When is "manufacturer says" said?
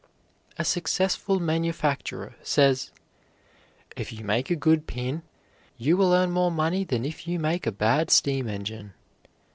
1.39-2.89